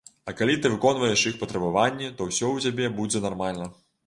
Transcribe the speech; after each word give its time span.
А 0.31 0.33
калі 0.37 0.55
ты 0.61 0.71
выконваеш 0.75 1.25
іх 1.31 1.37
патрабаванні, 1.43 2.09
то 2.17 2.27
ўсё 2.31 2.45
ў 2.49 2.65
цябе 2.65 2.91
будзе 2.97 3.23
нармальна. 3.29 3.71